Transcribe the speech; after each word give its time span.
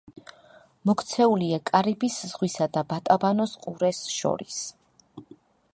მოქცეულია 0.89 1.59
კარიბის 1.71 2.15
ზღვისა 2.31 2.67
და 2.77 2.85
ბატაბანოს 2.93 3.55
ყურეს 3.67 4.01
შორის. 4.15 4.61